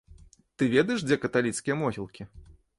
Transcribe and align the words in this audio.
Ты 0.57 0.69
ведаеш, 0.75 1.05
дзе 1.05 1.19
каталіцкія 1.27 1.79
могілкі? 1.85 2.31